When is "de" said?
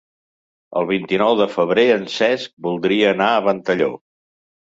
1.41-1.47